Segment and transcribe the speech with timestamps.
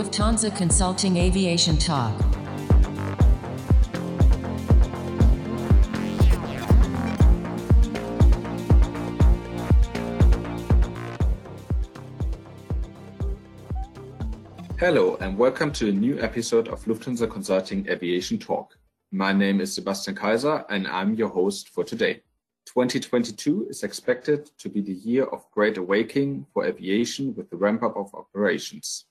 [0.00, 2.18] Lufthansa Consulting Aviation Talk.
[14.78, 18.78] Hello, and welcome to a new episode of Lufthansa Consulting Aviation Talk.
[19.12, 22.22] My name is Sebastian Kaiser, and I'm your host for today.
[22.64, 27.98] 2022 is expected to be the year of great awakening for aviation with the ramp-up
[27.98, 29.04] of operations,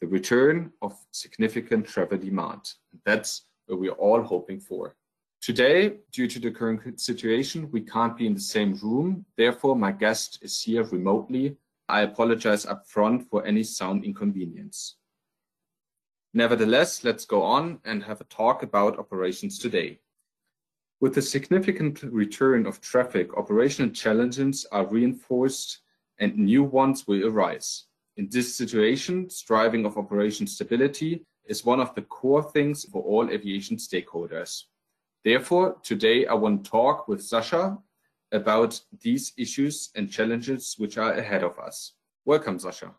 [0.00, 2.74] the return of significant travel demand.
[3.04, 4.96] That's what we're all hoping for.
[5.42, 9.24] Today, due to the current situation, we can't be in the same room.
[9.36, 11.56] Therefore, my guest is here remotely.
[11.88, 14.96] I apologize upfront for any sound inconvenience.
[16.34, 19.98] Nevertheless, let's go on and have a talk about operations today.
[21.00, 25.80] With the significant return of traffic, operational challenges are reinforced
[26.18, 27.86] and new ones will arise.
[28.20, 33.30] In this situation, striving of operation stability is one of the core things for all
[33.30, 34.64] aviation stakeholders.
[35.24, 37.78] Therefore, today I want to talk with Sasha
[38.30, 41.94] about these issues and challenges which are ahead of us.
[42.26, 42.94] Welcome, Sasha.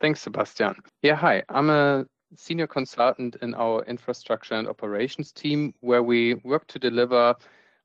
[0.00, 0.76] Thanks, Sebastian.
[1.02, 1.42] Yeah, hi.
[1.50, 7.34] I'm a senior consultant in our infrastructure and operations team, where we work to deliver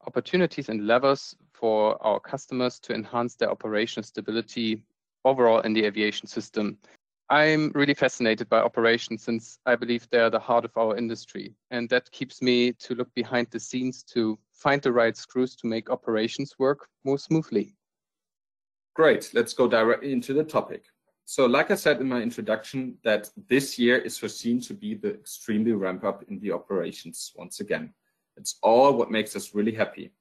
[0.08, 4.86] opportunities and levers for our customers to enhance their operational stability
[5.26, 6.78] overall in the aviation system.
[7.30, 11.56] I'm really fascinated by operations since I believe they're the heart of our industry.
[11.70, 15.68] And that keeps me to look behind the scenes to find the right screws to
[15.68, 17.74] make operations work more smoothly.
[18.96, 19.32] Great.
[19.34, 20.84] Let's go directly into the topic.
[21.24, 25.14] So like I said in my introduction, that this year is foreseen to be the
[25.14, 27.94] extremely ramp up in the operations once again.
[28.36, 30.12] It's all what makes us really happy.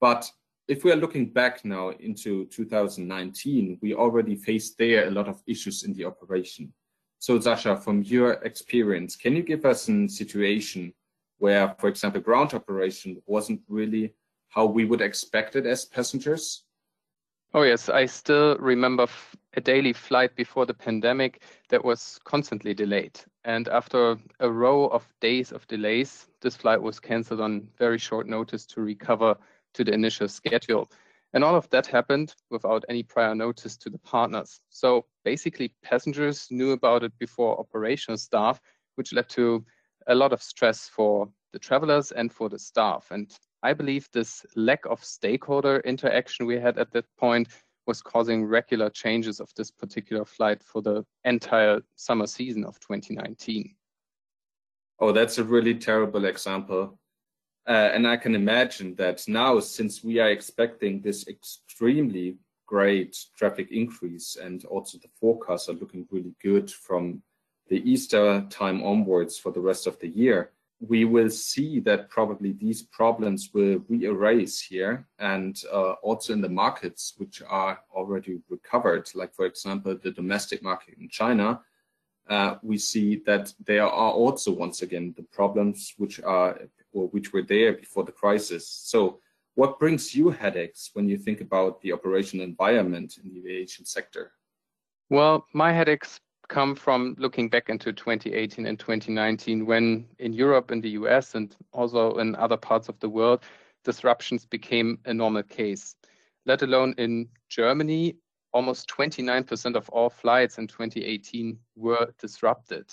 [0.00, 0.30] But
[0.68, 5.42] if we are looking back now into 2019, we already faced there a lot of
[5.46, 6.72] issues in the operation.
[7.18, 10.92] So Sascha, from your experience, can you give us a situation
[11.38, 14.14] where, for example, ground operation wasn't really
[14.48, 16.64] how we would expect it as passengers?
[17.54, 17.88] Oh, yes.
[17.88, 19.06] I still remember
[19.54, 23.20] a daily flight before the pandemic that was constantly delayed.
[23.44, 28.26] And after a row of days of delays, this flight was canceled on very short
[28.26, 29.36] notice to recover
[29.74, 30.90] to the initial schedule.
[31.34, 34.60] And all of that happened without any prior notice to the partners.
[34.68, 38.60] So basically, passengers knew about it before operational staff,
[38.96, 39.64] which led to
[40.08, 43.08] a lot of stress for the travelers and for the staff.
[43.10, 43.30] And
[43.62, 47.48] I believe this lack of stakeholder interaction we had at that point
[47.86, 53.74] was causing regular changes of this particular flight for the entire summer season of 2019.
[55.00, 56.98] Oh, that's a really terrible example.
[57.66, 62.36] Uh, and I can imagine that now, since we are expecting this extremely
[62.66, 67.22] great traffic increase and also the forecasts are looking really good from
[67.68, 72.52] the Easter time onwards for the rest of the year, we will see that probably
[72.52, 79.08] these problems will re-erase here and uh, also in the markets which are already recovered,
[79.14, 81.60] like for example, the domestic market in China,
[82.28, 86.58] uh, we see that there are also once again the problems which are
[86.92, 88.68] or which were there before the crisis.
[88.68, 89.20] So
[89.54, 94.32] what brings you headaches when you think about the operational environment in the aviation sector?
[95.10, 100.82] Well, my headaches come from looking back into 2018 and 2019 when in Europe and
[100.82, 103.42] the US and also in other parts of the world,
[103.84, 105.96] disruptions became a normal case.
[106.46, 108.16] Let alone in Germany,
[108.52, 112.86] almost 29% of all flights in 2018 were disrupted.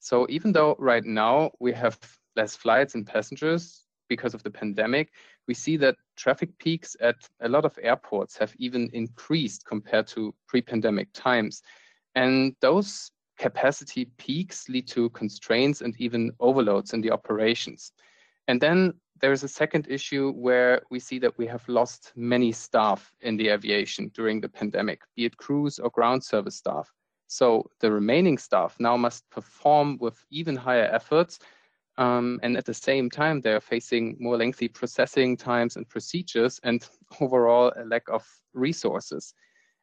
[0.00, 1.98] So even though right now we have
[2.38, 5.12] less flights and passengers because of the pandemic,
[5.48, 10.34] we see that traffic peaks at a lot of airports have even increased compared to
[10.46, 11.62] pre-pandemic times.
[12.14, 17.92] And those capacity peaks lead to constraints and even overloads in the operations.
[18.48, 23.12] And then there's a second issue where we see that we have lost many staff
[23.20, 26.92] in the aviation during the pandemic, be it crews or ground service staff.
[27.26, 31.38] So the remaining staff now must perform with even higher efforts.
[31.98, 36.88] Um, and at the same time, they're facing more lengthy processing times and procedures and
[37.20, 38.24] overall a lack of
[38.54, 39.34] resources.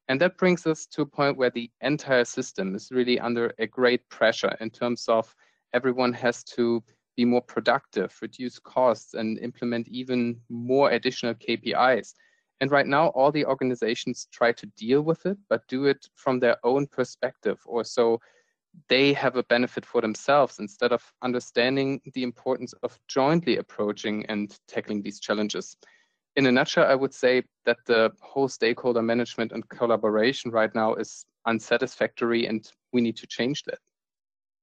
[0.07, 3.67] And that brings us to a point where the entire system is really under a
[3.67, 5.35] great pressure in terms of
[5.73, 6.81] everyone has to
[7.17, 12.13] be more productive, reduce costs, and implement even more additional KPIs.
[12.61, 16.39] And right now, all the organizations try to deal with it, but do it from
[16.39, 18.21] their own perspective, or so
[18.89, 24.57] they have a benefit for themselves instead of understanding the importance of jointly approaching and
[24.67, 25.77] tackling these challenges
[26.35, 30.95] in a nutshell, I would say that the whole stakeholder management and collaboration right now
[30.95, 33.79] is unsatisfactory and we need to change that.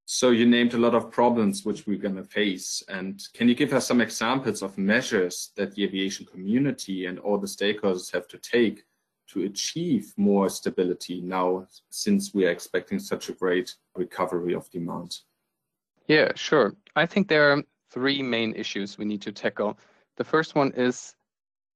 [0.05, 2.83] So you named a lot of problems which we're going to face.
[2.89, 7.37] And can you give us some examples of measures that the aviation community and all
[7.37, 8.83] the stakeholders have to take
[9.29, 15.17] to achieve more stability now since we are expecting such a great recovery of demand?
[16.07, 16.75] Yeah, sure.
[16.95, 19.77] I think there are three main issues we need to tackle.
[20.17, 21.15] The first one is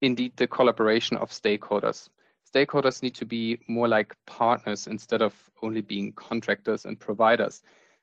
[0.01, 2.09] indeed the collaboration of stakeholders.
[2.53, 7.61] Stakeholders need to be more like partners instead of only being contractors and providers.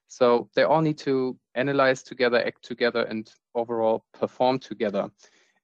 [0.09, 5.11] So they all need to analyze together, act together, and overall perform together.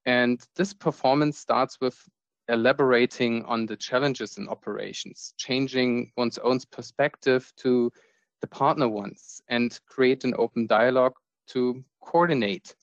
[0.06, 1.96] And this performance starts with
[2.50, 7.92] elaborating on the challenges in operations, changing one's own perspective to
[8.40, 11.14] the partner ones, and create an open dialogue
[11.48, 12.74] to coordinate.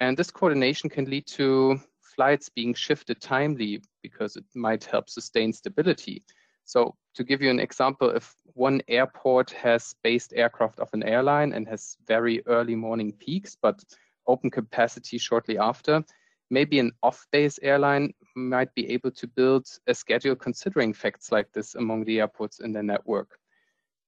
[0.00, 5.52] And this coordination can lead to flights being shifted timely because it might help sustain
[5.52, 6.22] stability.
[6.64, 11.52] So to give you an example, if one airport has based aircraft of an airline
[11.52, 13.82] and has very early morning peaks, but
[14.26, 16.04] open capacity shortly after,
[16.50, 21.74] maybe an off-base airline might be able to build a schedule considering facts like this
[21.74, 23.38] among the airports in their network.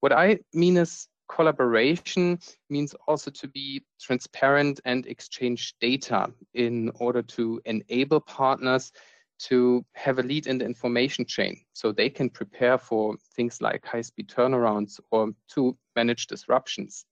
[0.00, 7.22] What I mean is collaboration means also to be transparent and exchange data in order
[7.22, 8.92] to enable partners
[9.38, 13.84] to have a lead in the information chain so they can prepare for things like
[13.84, 17.06] high speed turnarounds or to manage disruptions.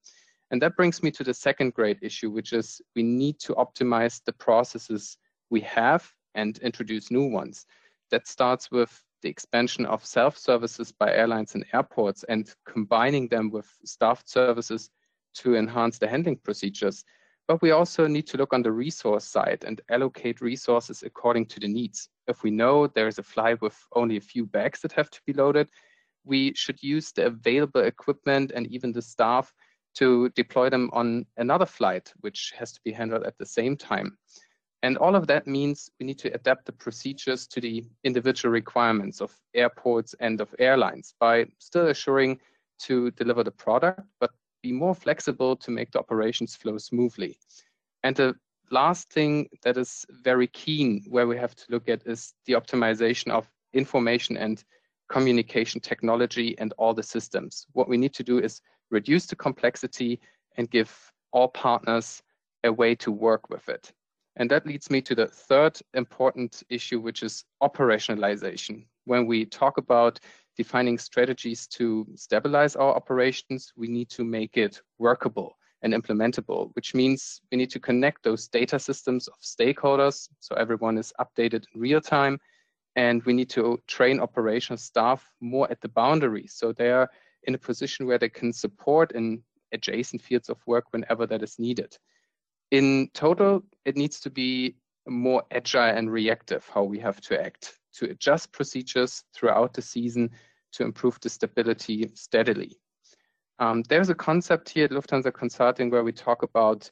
[0.50, 4.20] And that brings me to the second great issue, which is we need to optimize
[4.24, 5.16] the processes
[5.48, 7.66] we have and introduce new ones.
[8.10, 13.50] That starts with the expansion of self services by airlines and airports and combining them
[13.50, 14.90] with staffed services
[15.34, 17.04] to enhance the handling procedures.
[17.46, 21.60] But we also need to look on the resource side and allocate resources according to
[21.60, 22.08] the needs.
[22.26, 25.32] If we know there's a flight with only a few bags that have to be
[25.32, 25.68] loaded,
[26.24, 29.52] we should use the available equipment and even the staff
[29.94, 34.16] to deploy them on another flight, which has to be handled at the same time.
[34.82, 39.20] And all of that means we need to adapt the procedures to the individual requirements
[39.20, 42.40] of airports and of airlines by still assuring
[42.80, 44.30] to deliver the product, but
[44.62, 47.38] be more flexible to make the operations flow smoothly.
[48.02, 48.34] And the
[48.70, 53.30] last thing that is very keen where we have to look at is the optimization
[53.30, 54.64] of information and
[55.10, 57.66] communication technology and all the systems.
[57.72, 60.20] What we need to do is reduce the complexity
[60.56, 62.22] and give all partners
[62.64, 63.92] a way to work with it.
[64.36, 68.86] And that leads me to the third important issue, which is operationalization.
[69.04, 70.20] When we talk about
[70.56, 76.94] defining strategies to stabilize our operations, we need to make it workable and implementable, which
[76.94, 81.80] means we need to connect those data systems of stakeholders so everyone is updated in
[81.80, 82.38] real time.
[82.96, 87.08] And we need to train operational staff more at the boundary so they are
[87.44, 89.42] in a position where they can support in
[89.72, 91.96] adjacent fields of work whenever that is needed.
[92.70, 94.76] In total, it needs to be
[95.08, 100.30] more agile and reactive how we have to act to adjust procedures throughout the season
[100.72, 102.76] to improve the stability steadily.
[103.58, 106.90] Um, there's a concept here at Lufthansa Consulting where we talk about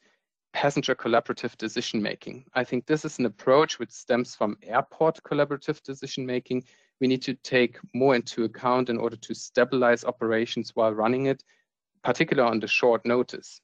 [0.52, 2.44] passenger collaborative decision making.
[2.54, 6.64] I think this is an approach which stems from airport collaborative decision making.
[7.00, 11.42] We need to take more into account in order to stabilize operations while running it,
[12.02, 13.60] particularly on the short notice.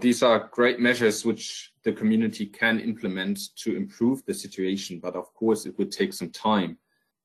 [0.00, 5.32] These are great measures which the community can implement to improve the situation, but of
[5.34, 6.78] course it would take some time.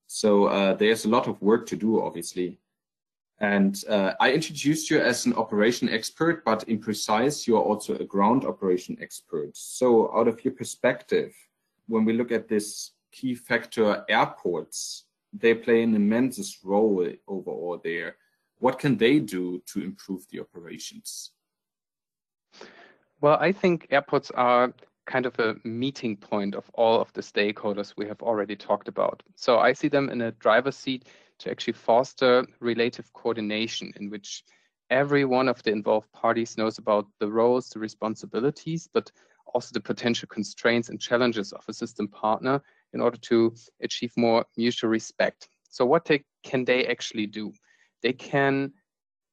[0.06, 2.60] So uh, there's a lot of work to do, obviously.
[3.40, 8.04] And uh, I introduced you as an operation expert, but in precise, you're also a
[8.04, 9.56] ground operation expert.
[9.56, 11.34] So out of your perspective,
[11.86, 18.16] when we look at this key factor airports, they play an immense role overall there.
[18.58, 21.32] What can they do to improve the operations?
[23.20, 24.72] Well, I think airports are
[25.06, 29.22] kind of a meeting point of all of the stakeholders we have already talked about.
[29.36, 31.08] So I see them in a driver's seat
[31.38, 34.44] to actually foster relative coordination in which
[34.90, 39.10] every one of the involved parties knows about the roles, the responsibilities, but
[39.54, 42.60] also the potential constraints and challenges of a system partner
[42.92, 45.48] in order to achieve more mutual respect.
[45.70, 47.52] So what they, can they actually do?
[48.02, 48.72] They can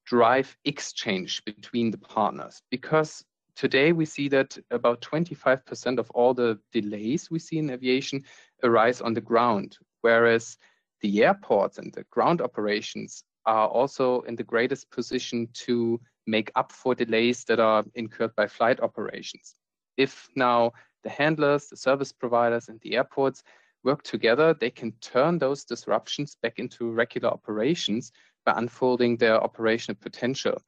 [0.05, 3.23] drive exchange between the partners because
[3.55, 8.23] today we see that about 25% of all the delays we see in aviation
[8.63, 10.57] arise on the ground, whereas
[11.01, 16.71] the airports and the ground operations are also in the greatest position to make up
[16.71, 19.55] for delays that are incurred by flight operations.
[19.97, 20.71] If now
[21.05, 23.43] the handlers, the service providers, and the airports
[23.83, 28.11] work together, they can turn those disruptions back into regular operations
[28.45, 30.61] by unfolding their operational potential.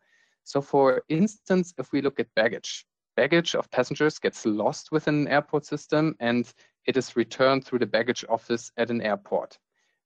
[0.43, 5.27] So for instance, if we look at baggage, baggage of passengers gets lost within an
[5.27, 6.53] airport system and
[6.85, 9.57] it is returned through the baggage office at an airport.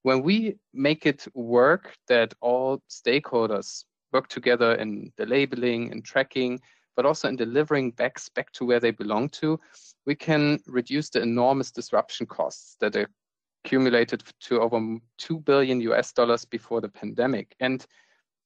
[0.04, 3.84] When we make it work that all stakeholders
[4.14, 6.60] work together in the labeling and tracking,
[6.96, 9.60] but also in delivering bags back to where they belong to,
[10.06, 12.96] we can reduce the enormous disruption costs that
[13.66, 17.56] accumulated to over 2 billion US dollars before the pandemic.
[17.60, 17.86] And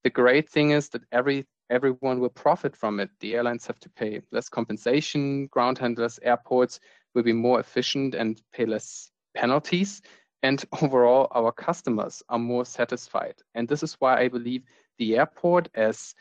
[0.03, 3.09] the great thing is that every everyone will profit from it.
[3.19, 6.79] The airlines have to pay less compensation, ground handlers, airports
[7.15, 10.01] will be more efficient and pay less penalties.
[10.43, 13.35] And overall, our customers are more satisfied.
[13.55, 14.63] And this is why I believe
[14.99, 16.13] the airport as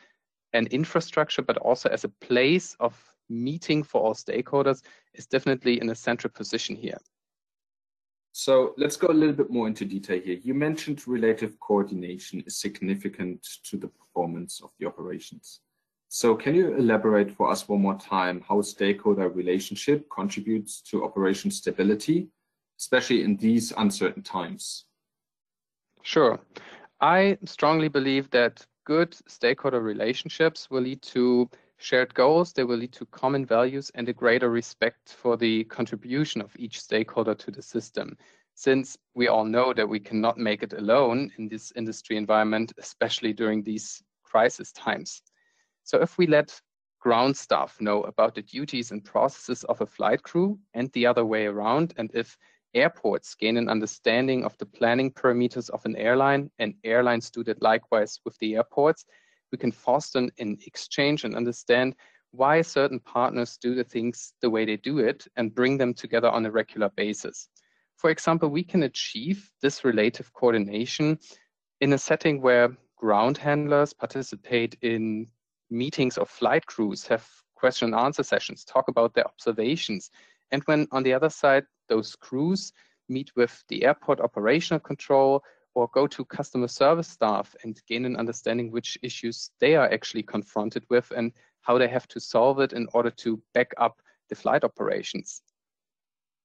[0.55, 2.97] an infrastructure, but also as a place of
[3.29, 4.81] meeting for all stakeholders
[5.13, 6.97] is definitely in a central position here.
[8.31, 10.37] So let's go a little bit more into detail here.
[10.41, 15.61] You mentioned relative coordination is significant to the performance of the operations.
[16.09, 21.49] So can you elaborate for us one more time how stakeholder relationship contributes to operation
[21.49, 22.27] stability,
[22.79, 24.85] especially in these uncertain times?
[26.03, 26.39] Sure.
[27.01, 32.93] I strongly believe that good stakeholder relationships will lead to shared goals, they will lead
[32.93, 37.61] to common values and a greater respect for the contribution of each stakeholder to the
[37.61, 38.17] system.
[38.53, 43.33] Since we all know that we cannot make it alone in this industry environment, especially
[43.33, 45.21] during these crisis times.
[45.83, 46.61] So if we let
[46.99, 51.25] ground staff know about the duties and processes of a flight crew and the other
[51.25, 52.37] way around, and if
[52.75, 57.61] airports gain an understanding of the planning parameters of an airline, and airlines do that
[57.61, 59.05] likewise with the airports,
[59.51, 61.95] we can foster an exchange and understand
[62.31, 66.29] why certain partners do the things the way they do it and bring them together
[66.29, 67.47] on a regular basis.
[67.95, 71.17] For example, we can achieve this relative coordination
[71.79, 75.27] in a setting where ground handlers participate in
[75.69, 80.11] meetings of flight crews, have question and answer sessions, talk about their observations,
[80.51, 82.71] and when on the other side, those crews
[83.09, 85.43] meet with the airport operational control
[85.75, 90.23] or go to customer service staff and gain an understanding which issues they are actually
[90.23, 94.35] confronted with and how they have to solve it in order to back up the
[94.35, 95.41] flight operations.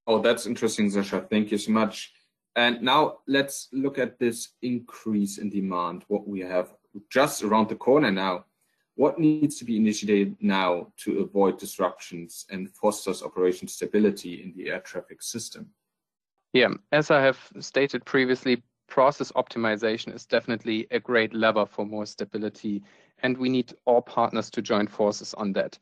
[0.07, 1.29] Oh, that's interesting, Sascha.
[1.31, 2.13] Thank you so much.
[2.57, 6.75] And now let's look at this increase in demand, what we have
[7.11, 8.45] just around the corner now
[9.01, 14.69] what needs to be initiated now to avoid disruptions and fosters operation stability in the
[14.69, 15.71] air traffic system?
[16.53, 22.05] Yeah, as I have stated previously, process optimization is definitely a great lever for more
[22.05, 22.83] stability,
[23.23, 25.79] and we need all partners to join forces on that.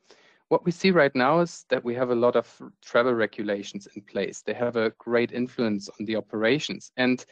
[0.48, 2.46] What we see right now is that we have a lot of
[2.84, 4.42] travel regulations in place.
[4.42, 7.26] They have a great influence on the operations, and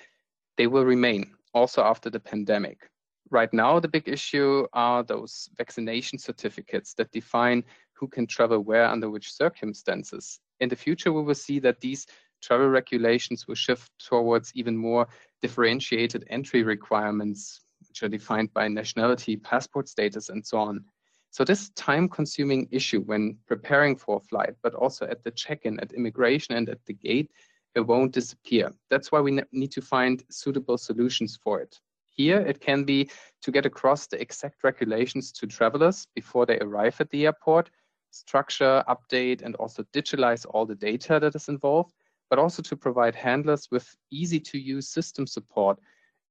[0.57, 2.91] they will remain also after the pandemic
[3.31, 8.87] right now, the big issue are those vaccination certificates that define who can travel where
[8.87, 10.41] under which circumstances.
[10.61, 12.07] In the future, we will see that these
[12.43, 15.09] travel regulations will shift towards even more
[15.43, 20.85] differentiated entry requirements, which are defined by nationality, passport status, and so on.
[21.31, 25.93] So this time-consuming issue when preparing for a flight, but also at the check-in, at
[25.93, 27.31] immigration, and at the gate,
[27.75, 28.73] it won't disappear.
[28.89, 31.79] That's why we need to find suitable solutions for it.
[32.17, 33.11] Here, it can be
[33.43, 37.71] to get across the exact regulations to travelers before they arrive at the airport,
[38.11, 41.93] structure, update, and also digitalize all the data that is involved,
[42.31, 45.79] but also to provide handlers with easy to use system support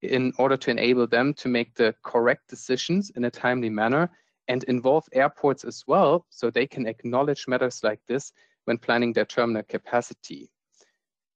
[0.01, 4.10] in order to enable them to make the correct decisions in a timely manner
[4.48, 8.32] and involve airports as well so they can acknowledge matters like this
[8.65, 10.50] when planning their terminal capacity.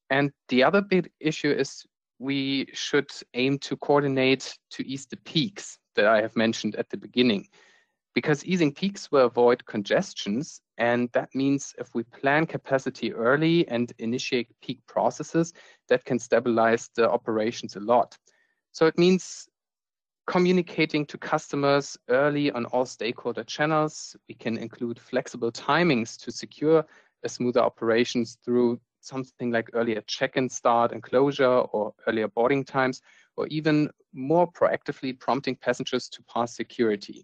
[0.10, 1.86] And the other big issue is
[2.20, 6.98] we should aim to coordinate to ease the peaks that I have mentioned at the
[6.98, 7.48] beginning.
[8.14, 13.94] Because easing peaks will avoid congestions, and that means if we plan capacity early and
[14.00, 15.54] initiate peak processes,
[15.88, 18.18] that can stabilize the operations a lot.
[18.72, 19.48] So it means
[20.28, 24.16] communicating to customers early on all stakeholder channels.
[24.28, 26.86] We can include flexible timings to secure
[27.24, 33.02] a smoother operations through something like earlier check-in start and closure or earlier boarding times,
[33.38, 37.24] or even more proactively prompting passengers to pass security.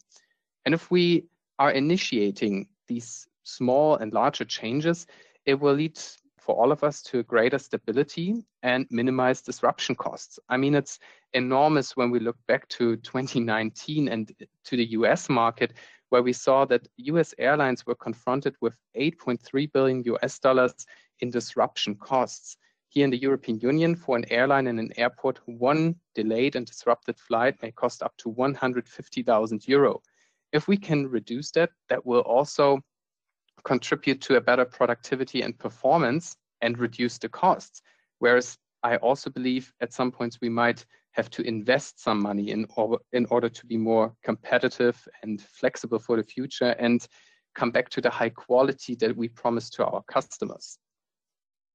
[0.65, 1.25] And if we
[1.59, 5.07] are initiating these small and larger changes,
[5.45, 5.99] it will lead
[6.39, 10.39] for all of us to greater stability and minimize disruption costs.
[10.47, 10.99] I mean, it's
[11.33, 14.31] enormous when we look back to 2019 and
[14.65, 15.73] to the US market,
[16.15, 20.85] where we saw that US airlines were confronted with 8.3 billion US dollars
[21.19, 22.55] in disruption costs.
[22.87, 27.19] Here in the European Union, for an airline in an airport, one delayed and disrupted
[27.19, 30.01] flight may cost up to 150,000 euro.
[30.53, 32.79] if we can reduce that, that will also
[33.65, 37.81] contribute to a better productivity and performance and reduce the costs.
[38.19, 42.67] Whereas I also believe at some points we might have to invest some money in,
[42.75, 47.07] or, in order to be more competitive and flexible for the future and
[47.55, 50.77] come back to the high quality that we promise to our customers.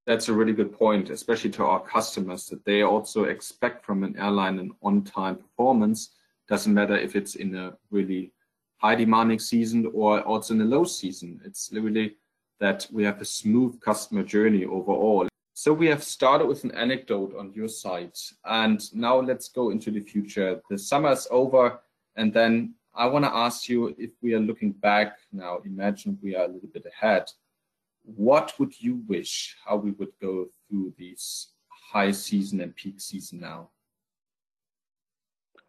[0.07, 4.17] That's a really good point, especially to our customers, that they also expect from an
[4.19, 6.11] airline an on-time performance.
[6.49, 8.33] Doesn't matter if it's in a really
[8.79, 11.41] high demanding season or also in a low season.
[11.45, 12.17] It's literally
[12.61, 15.30] that we have a smooth customer journey overall.
[15.63, 19.91] So we have started with an anecdote on your side, and now let's go into
[19.91, 20.59] the future.
[20.71, 21.83] The summer is over,
[22.17, 26.35] and then I want to ask you if we are looking back now, imagine we
[26.35, 27.31] are a little bit ahead.
[28.05, 33.41] What would you wish how we would go through these high season and peak season
[33.41, 33.69] now?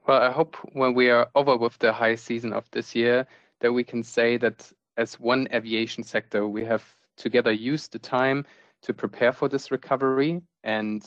[0.07, 3.27] Well, I hope when we are over with the high season of this year,
[3.59, 6.85] that we can say that as one aviation sector, we have
[7.17, 8.45] together used the time
[8.83, 11.03] to prepare for this recovery and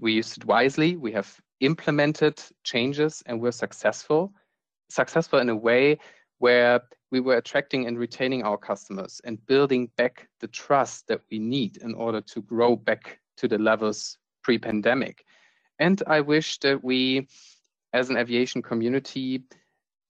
[0.00, 0.96] we used it wisely.
[0.96, 4.32] We have implemented changes and we're successful
[4.90, 5.98] successful in a way
[6.38, 6.80] where
[7.10, 11.76] we were attracting and retaining our customers and building back the trust that we need
[11.78, 15.24] in order to grow back to the levels pre-pandemic.
[15.78, 17.28] And I wish that we,
[17.92, 19.42] as an aviation community,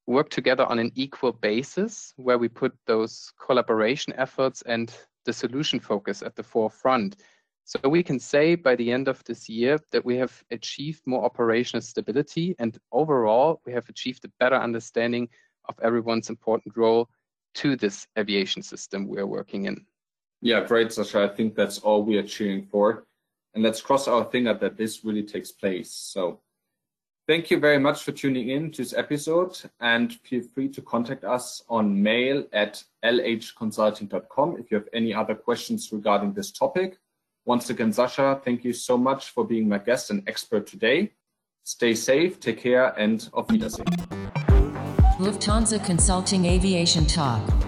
[0.06, 5.80] work together on an equal basis where we put those collaboration efforts and the solution
[5.80, 7.16] focus at the forefront.
[7.64, 11.24] So we can say by the end of this year that we have achieved more
[11.24, 15.28] operational stability and overall we have achieved a better understanding
[15.68, 17.08] of everyone's important role
[17.54, 19.86] to this aviation system we are working in.
[20.42, 21.30] Yeah, great, Sascha.
[21.30, 23.06] I think that's all we are cheering for.
[23.54, 25.90] And let's cross our finger that this really takes place.
[25.90, 26.40] So
[27.26, 31.24] thank you very much for tuning in to this episode and feel free to contact
[31.24, 36.98] us on mail at lhconsulting.com if you have any other questions regarding this topic.
[37.46, 41.12] Once again, Sasha, thank you so much for being my guest and expert today.
[41.62, 43.86] Stay safe, take care, and auf Wiedersehen.
[45.18, 47.63] Lufthansa Consulting Aviation Talk.